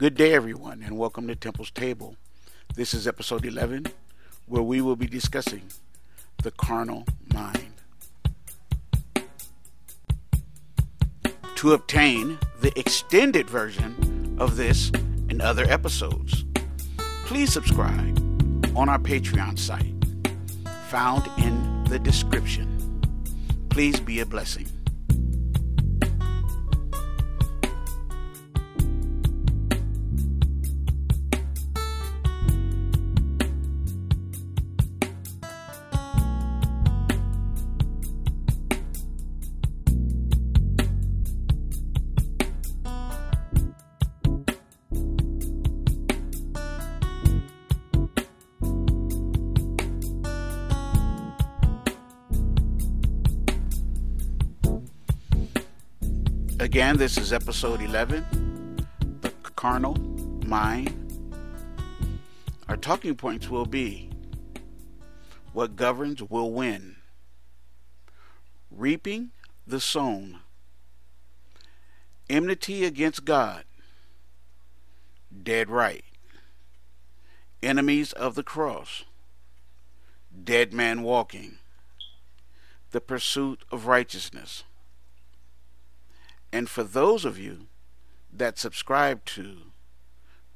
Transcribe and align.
Good 0.00 0.14
day, 0.14 0.32
everyone, 0.32 0.82
and 0.82 0.96
welcome 0.96 1.28
to 1.28 1.36
Temple's 1.36 1.70
Table. 1.70 2.16
This 2.74 2.94
is 2.94 3.06
episode 3.06 3.44
11, 3.44 3.84
where 4.46 4.62
we 4.62 4.80
will 4.80 4.96
be 4.96 5.06
discussing 5.06 5.64
the 6.42 6.52
carnal 6.52 7.04
mind. 7.34 7.74
To 11.56 11.74
obtain 11.74 12.38
the 12.62 12.72
extended 12.80 13.50
version 13.50 14.38
of 14.40 14.56
this 14.56 14.88
and 15.28 15.42
other 15.42 15.64
episodes, 15.64 16.46
please 17.26 17.52
subscribe 17.52 18.18
on 18.74 18.88
our 18.88 18.98
Patreon 18.98 19.58
site, 19.58 20.02
found 20.88 21.28
in 21.36 21.84
the 21.90 21.98
description. 21.98 23.02
Please 23.68 24.00
be 24.00 24.20
a 24.20 24.24
blessing. 24.24 24.66
Again, 56.70 56.98
this 56.98 57.18
is 57.18 57.32
episode 57.32 57.82
11 57.82 58.86
The 59.22 59.30
Carnal 59.56 59.96
Mind. 60.46 60.94
Our 62.68 62.76
talking 62.76 63.16
points 63.16 63.50
will 63.50 63.66
be 63.66 64.08
What 65.52 65.74
governs 65.74 66.22
will 66.22 66.52
win, 66.52 66.94
reaping 68.70 69.32
the 69.66 69.80
sown, 69.80 70.42
enmity 72.28 72.84
against 72.84 73.24
God, 73.24 73.64
dead 75.42 75.70
right, 75.70 76.04
enemies 77.64 78.12
of 78.12 78.36
the 78.36 78.44
cross, 78.44 79.02
dead 80.44 80.72
man 80.72 81.02
walking, 81.02 81.58
the 82.92 83.00
pursuit 83.00 83.64
of 83.72 83.88
righteousness 83.88 84.62
and 86.52 86.68
for 86.68 86.82
those 86.82 87.24
of 87.24 87.38
you 87.38 87.66
that 88.32 88.58
subscribe 88.58 89.24
to 89.24 89.58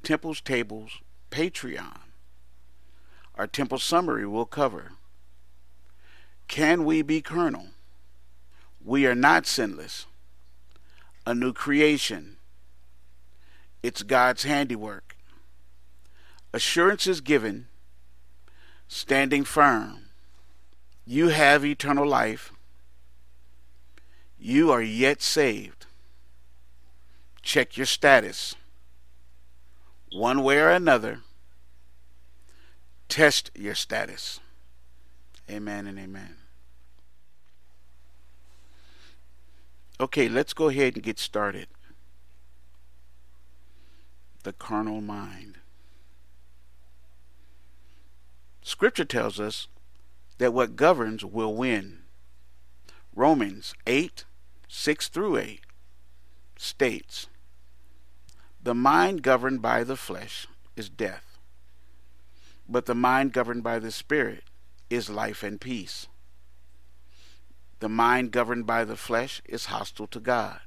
Temple's 0.03 0.41
Tables 0.41 0.99
Patreon, 1.31 1.99
our 3.35 3.47
Temple 3.47 3.79
Summary 3.79 4.25
will 4.25 4.45
cover 4.45 4.91
Can 6.47 6.85
we 6.85 7.01
be 7.01 7.21
carnal? 7.21 7.67
We 8.83 9.07
are 9.07 9.15
not 9.15 9.47
sinless. 9.47 10.05
A 11.25 11.33
new 11.33 11.53
creation. 11.53 12.37
It's 13.81 14.03
God's 14.03 14.43
handiwork. 14.43 15.17
Assurances 16.53 17.19
given. 17.19 17.67
Standing 18.87 19.43
firm. 19.43 20.09
You 21.03 21.29
have 21.29 21.65
eternal 21.65 22.07
life. 22.07 22.51
You 24.37 24.71
are 24.71 24.83
yet 24.83 25.23
saved 25.23 25.84
check 27.45 27.77
your 27.77 27.85
status. 27.85 28.55
One 30.11 30.43
way 30.43 30.57
or 30.57 30.69
another, 30.69 31.19
test 33.07 33.51
your 33.55 33.75
status. 33.75 34.39
Amen 35.49 35.85
and 35.87 35.99
amen. 35.99 36.37
Okay, 39.99 40.27
let's 40.27 40.53
go 40.53 40.67
ahead 40.69 40.95
and 40.95 41.03
get 41.03 41.19
started. 41.19 41.67
The 44.43 44.51
carnal 44.51 45.01
mind. 45.01 45.59
Scripture 48.61 49.05
tells 49.05 49.39
us 49.39 49.67
that 50.39 50.53
what 50.53 50.75
governs 50.75 51.23
will 51.23 51.53
win. 51.53 51.99
Romans 53.15 53.73
8 53.85 54.25
6 54.67 55.07
through 55.07 55.37
8 55.37 55.61
states 56.57 57.27
the 58.65 58.73
mind 58.73 59.21
governed 59.21 59.61
by 59.61 59.83
the 59.83 59.95
flesh 59.95 60.47
is 60.75 60.89
death, 60.89 61.37
but 62.67 62.87
the 62.87 62.95
mind 62.95 63.31
governed 63.31 63.61
by 63.61 63.77
the 63.77 63.91
Spirit 63.91 64.43
is 64.89 65.07
life 65.07 65.43
and 65.43 65.61
peace. 65.61 66.07
The 67.79 67.89
mind 67.89 68.31
governed 68.31 68.65
by 68.65 68.83
the 68.83 68.95
flesh 68.95 69.39
is 69.45 69.65
hostile 69.65 70.07
to 70.07 70.19
God. 70.19 70.61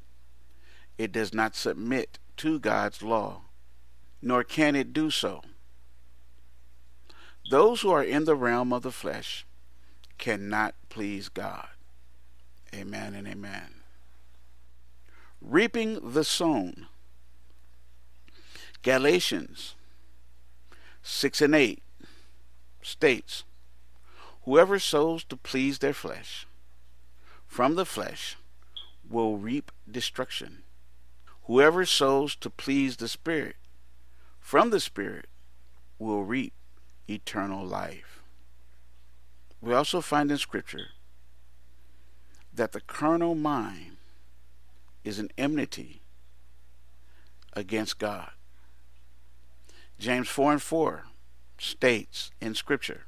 It 0.97 1.11
does 1.11 1.35
not 1.35 1.57
submit 1.57 2.21
to 2.37 2.61
God's 2.61 3.03
law, 3.03 3.41
nor 4.23 4.45
can 4.45 4.77
it 4.77 4.93
do 4.93 5.11
so. 5.11 5.43
Those 7.51 7.81
who 7.81 7.91
are 7.91 8.05
in 8.05 8.27
the 8.27 8.37
realm 8.37 8.73
of 8.73 8.85
the 8.85 8.93
flesh 8.93 9.45
cannot 10.19 10.77
please 10.89 11.29
God. 11.29 11.67
Amen 12.73 13.17
and 13.17 13.27
amen. 13.27 13.83
Reaping 15.41 16.13
the 16.13 16.23
sown 16.23 16.87
Galatians 18.83 19.75
6 21.03 21.43
and 21.43 21.55
8 21.55 21.83
states, 22.81 23.45
Whoever 24.45 24.79
sows 24.79 25.25
to 25.25 25.37
please 25.37 25.79
their 25.79 25.93
flesh, 25.93 26.47
from 27.47 27.75
the 27.75 27.85
flesh 27.85 28.37
will 29.09 29.37
reap 29.37 29.73
destruction. 29.91 30.63
Whoever 31.45 31.85
sows 31.85 32.37
to 32.37 32.51
please 32.51 32.97
the 32.97 33.09
Spirit, 33.09 33.57
from 34.39 34.71
the 34.71 34.81
Spirit 34.81 35.27
will 35.99 36.23
reap 36.23 36.53
eternal 37.09 37.65
life. 37.65 38.23
We 39.61 39.75
also 39.75 40.01
find 40.01 40.31
in 40.31 40.39
Scripture 40.39 40.89
that 42.55 42.73
the 42.73 42.81
carnal 42.81 43.35
mind 43.35 43.97
is 45.05 45.19
an 45.19 45.31
enmity 45.37 46.03
against 47.55 47.99
God. 47.99 48.31
James 49.99 50.29
4 50.29 50.53
and 50.53 50.63
4 50.63 51.05
states 51.59 52.31
in 52.41 52.55
Scripture, 52.55 53.07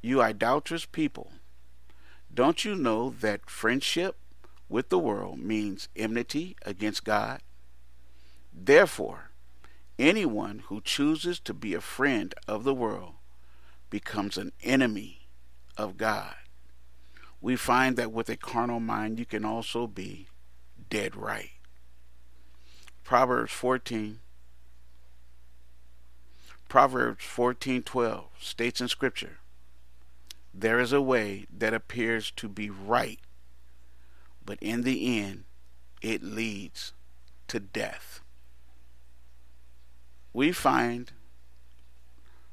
You 0.00 0.22
idolatrous 0.22 0.86
people, 0.86 1.32
don't 2.32 2.64
you 2.64 2.76
know 2.76 3.10
that 3.20 3.50
friendship 3.50 4.16
with 4.68 4.90
the 4.90 4.98
world 4.98 5.40
means 5.40 5.88
enmity 5.96 6.56
against 6.64 7.02
God? 7.02 7.40
Therefore, 8.52 9.30
anyone 9.98 10.62
who 10.66 10.80
chooses 10.80 11.40
to 11.40 11.52
be 11.52 11.74
a 11.74 11.80
friend 11.80 12.32
of 12.46 12.62
the 12.62 12.74
world 12.74 13.14
becomes 13.90 14.38
an 14.38 14.52
enemy 14.62 15.28
of 15.76 15.96
God. 15.96 16.34
We 17.40 17.56
find 17.56 17.96
that 17.96 18.12
with 18.12 18.28
a 18.28 18.36
carnal 18.36 18.80
mind, 18.80 19.18
you 19.18 19.26
can 19.26 19.44
also 19.44 19.88
be 19.88 20.28
dead 20.90 21.16
right. 21.16 21.50
Proverbs 23.02 23.52
14 23.52 24.20
Proverbs 26.68 27.24
14:12 27.24 28.28
states 28.40 28.80
in 28.80 28.88
scripture, 28.88 29.38
"There 30.52 30.80
is 30.80 30.92
a 30.92 31.00
way 31.00 31.46
that 31.50 31.72
appears 31.72 32.30
to 32.32 32.48
be 32.48 32.70
right, 32.70 33.20
but 34.44 34.58
in 34.60 34.82
the 34.82 35.20
end 35.20 35.44
it 36.02 36.22
leads 36.22 36.92
to 37.48 37.60
death." 37.60 38.20
We 40.32 40.52
find 40.52 41.12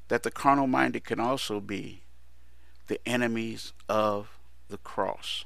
that 0.08 0.22
the 0.22 0.30
carnal 0.30 0.66
minded 0.66 1.04
can 1.04 1.20
also 1.20 1.60
be 1.60 2.04
the 2.86 3.00
enemies 3.06 3.72
of 3.88 4.38
the 4.68 4.78
cross. 4.78 5.44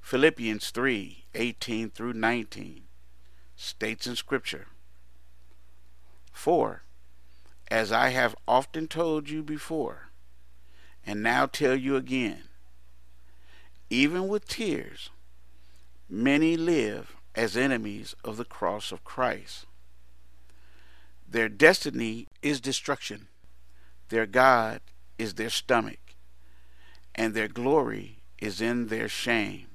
Philippians 0.00 0.70
3:18 0.70 1.90
through 1.90 2.12
19 2.14 2.86
states 3.56 4.06
in 4.06 4.16
scripture, 4.16 4.68
"For 6.32 6.84
as 7.70 7.92
I 7.92 8.10
have 8.10 8.34
often 8.46 8.88
told 8.88 9.28
you 9.28 9.42
before, 9.42 10.08
and 11.06 11.22
now 11.22 11.46
tell 11.46 11.76
you 11.76 11.96
again, 11.96 12.44
even 13.90 14.28
with 14.28 14.48
tears, 14.48 15.10
many 16.08 16.56
live 16.56 17.16
as 17.34 17.56
enemies 17.56 18.14
of 18.24 18.36
the 18.36 18.44
cross 18.44 18.90
of 18.92 19.04
Christ. 19.04 19.66
Their 21.30 21.48
destiny 21.48 22.26
is 22.42 22.60
destruction, 22.60 23.28
their 24.08 24.26
God 24.26 24.80
is 25.18 25.34
their 25.34 25.50
stomach, 25.50 26.14
and 27.14 27.34
their 27.34 27.48
glory 27.48 28.22
is 28.38 28.60
in 28.60 28.88
their 28.88 29.08
shame. 29.08 29.66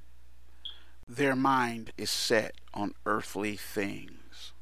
Their 1.07 1.35
mind 1.35 1.91
is 1.97 2.09
set 2.09 2.55
on 2.73 2.93
earthly 3.05 3.55
things. 3.55 4.53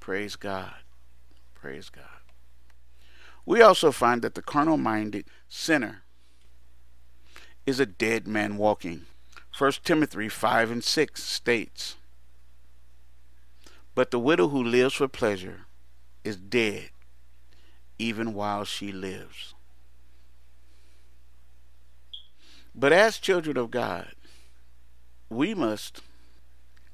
Praise 0.00 0.36
God. 0.36 0.74
Praise 1.66 1.90
God. 1.90 2.04
We 3.44 3.60
also 3.60 3.90
find 3.90 4.22
that 4.22 4.36
the 4.36 4.40
carnal 4.40 4.76
minded 4.76 5.24
sinner 5.48 6.04
is 7.66 7.80
a 7.80 7.86
dead 7.86 8.28
man 8.28 8.56
walking. 8.56 9.06
1 9.58 9.72
Timothy 9.82 10.28
5 10.28 10.70
and 10.70 10.84
6 10.84 11.24
states, 11.24 11.96
But 13.96 14.12
the 14.12 14.20
widow 14.20 14.46
who 14.46 14.62
lives 14.62 14.94
for 14.94 15.08
pleasure 15.08 15.62
is 16.22 16.36
dead, 16.36 16.90
even 17.98 18.32
while 18.32 18.64
she 18.64 18.92
lives. 18.92 19.52
But 22.76 22.92
as 22.92 23.18
children 23.18 23.56
of 23.56 23.72
God, 23.72 24.12
we 25.28 25.52
must 25.52 26.00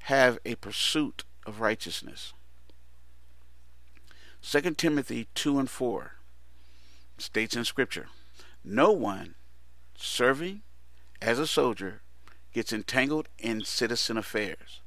have 0.05 0.39
a 0.43 0.55
pursuit 0.55 1.25
of 1.45 1.61
righteousness. 1.61 2.33
2 4.45 4.61
Timothy 4.71 5.27
2 5.35 5.57
and 5.57 5.69
4 5.69 6.15
states 7.17 7.55
in 7.55 7.63
Scripture 7.63 8.07
No 8.61 8.91
one 8.91 9.35
serving 9.95 10.63
as 11.21 11.39
a 11.39 11.47
soldier 11.47 12.01
gets 12.53 12.73
entangled 12.73 13.29
in 13.39 13.63
citizen 13.63 14.17
affairs, 14.17 14.81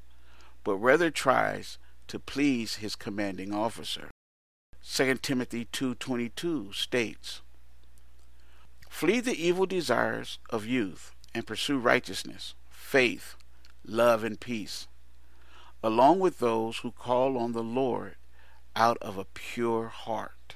but 0.62 0.76
rather 0.76 1.10
tries 1.10 1.78
to 2.06 2.18
please 2.18 2.76
his 2.76 2.94
commanding 2.94 3.52
officer. 3.52 4.10
2 4.84 5.16
Timothy 5.22 5.64
2:22 5.72 6.74
states, 6.74 7.40
"Flee 8.90 9.20
the 9.20 9.42
evil 9.42 9.64
desires 9.64 10.38
of 10.50 10.66
youth 10.66 11.12
and 11.34 11.46
pursue 11.46 11.78
righteousness, 11.78 12.54
faith, 12.68 13.36
love 13.82 14.22
and 14.22 14.38
peace, 14.38 14.86
along 15.82 16.20
with 16.20 16.40
those 16.40 16.78
who 16.78 16.92
call 16.92 17.38
on 17.38 17.52
the 17.52 17.64
Lord 17.64 18.16
out 18.76 18.99
of 18.99 19.19
a 19.19 19.25
pure 19.25 19.88
heart." 19.88 20.55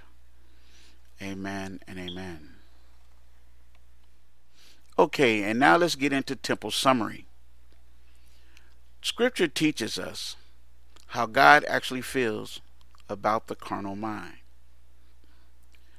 Amen 1.20 1.80
and 1.88 1.98
amen. 1.98 2.56
Okay, 4.98 5.42
and 5.42 5.58
now 5.58 5.76
let's 5.76 5.96
get 5.96 6.12
into 6.12 6.36
temple 6.36 6.70
summary. 6.70 7.26
Scripture 9.02 9.48
teaches 9.48 9.98
us 9.98 10.36
how 11.08 11.26
God 11.26 11.64
actually 11.64 12.02
feels 12.02 12.60
about 13.08 13.46
the 13.46 13.56
carnal 13.56 13.96
mind. 13.96 14.36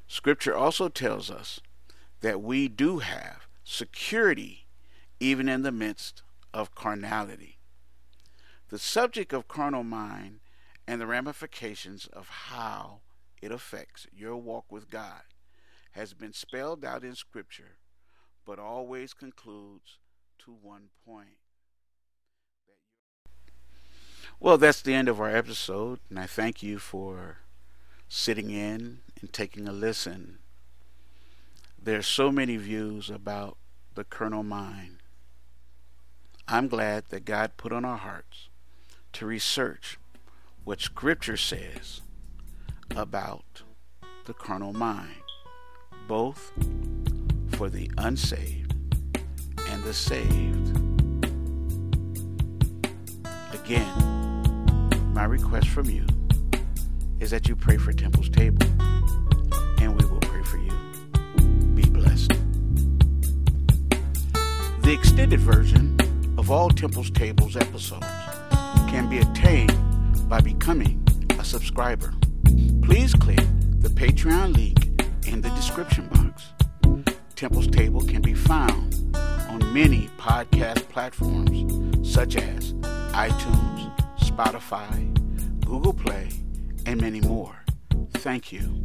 Scripture 0.07 0.55
also 0.55 0.87
tells 0.87 1.31
us 1.31 1.59
that 2.21 2.41
we 2.41 2.67
do 2.67 2.99
have 2.99 3.47
security 3.63 4.65
even 5.19 5.49
in 5.49 5.63
the 5.63 5.71
midst 5.71 6.21
of 6.53 6.75
carnality. 6.75 7.57
The 8.69 8.79
subject 8.79 9.33
of 9.33 9.47
carnal 9.47 9.83
mind 9.83 10.39
and 10.91 10.99
the 10.99 11.07
ramifications 11.07 12.05
of 12.07 12.27
how 12.27 12.99
it 13.41 13.49
affects 13.49 14.07
your 14.13 14.35
walk 14.35 14.69
with 14.69 14.89
God 14.89 15.21
has 15.91 16.13
been 16.13 16.33
spelled 16.33 16.83
out 16.83 17.05
in 17.05 17.15
Scripture, 17.15 17.77
but 18.45 18.59
always 18.59 19.13
concludes 19.13 19.99
to 20.39 20.51
one 20.51 20.89
point. 21.05 21.37
Well, 24.37 24.57
that's 24.57 24.81
the 24.81 24.93
end 24.93 25.07
of 25.07 25.21
our 25.21 25.33
episode, 25.33 25.99
and 26.09 26.19
I 26.19 26.25
thank 26.25 26.61
you 26.61 26.77
for 26.77 27.37
sitting 28.09 28.49
in 28.49 28.99
and 29.21 29.31
taking 29.31 29.69
a 29.69 29.71
listen. 29.71 30.39
There's 31.81 32.05
so 32.05 32.33
many 32.33 32.57
views 32.57 33.09
about 33.09 33.55
the 33.95 34.03
carnal 34.03 34.43
mind. 34.43 34.97
I'm 36.49 36.67
glad 36.67 37.05
that 37.11 37.23
God 37.23 37.55
put 37.55 37.71
on 37.71 37.85
our 37.85 37.95
hearts 37.95 38.49
to 39.13 39.25
research 39.25 39.97
what 40.63 40.79
Scripture 40.79 41.37
says 41.37 42.01
about 42.95 43.63
the 44.25 44.33
carnal 44.33 44.73
mind, 44.73 45.23
both 46.07 46.51
for 47.49 47.67
the 47.67 47.89
unsaved 47.97 48.75
and 49.67 49.83
the 49.83 49.93
saved. 49.93 50.77
Again, 53.53 55.01
my 55.13 55.23
request 55.23 55.67
from 55.69 55.89
you 55.89 56.05
is 57.19 57.31
that 57.31 57.47
you 57.47 57.55
pray 57.55 57.77
for 57.77 57.91
Temple's 57.91 58.29
Table, 58.29 58.65
and 59.79 59.99
we 59.99 60.05
will 60.05 60.19
pray 60.19 60.43
for 60.43 60.57
you. 60.57 60.71
Be 61.73 61.89
blessed. 61.89 62.33
The 64.83 64.93
extended 64.93 65.39
version 65.39 65.97
of 66.37 66.51
all 66.51 66.69
Temple's 66.69 67.09
Tables 67.09 67.57
episodes 67.57 68.05
can 68.87 69.09
be 69.09 69.19
attained 69.19 69.90
by 70.31 70.39
becoming 70.39 71.05
a 71.37 71.43
subscriber 71.43 72.13
please 72.91 73.13
click 73.13 73.39
the 73.79 73.89
Patreon 73.89 74.55
link 74.55 74.77
in 75.27 75.41
the 75.41 75.49
description 75.49 76.07
box. 76.07 76.53
Temple's 77.35 77.67
Table 77.67 78.01
can 78.01 78.21
be 78.21 78.33
found 78.33 78.95
on 79.49 79.73
many 79.73 80.07
podcast 80.17 80.87
platforms 80.87 82.09
such 82.09 82.37
as 82.37 82.73
iTunes, 83.13 83.97
Spotify, 84.19 85.65
Google 85.65 85.93
Play, 85.93 86.29
and 86.85 87.01
many 87.01 87.19
more. 87.19 87.63
Thank 88.13 88.53
you. 88.53 88.81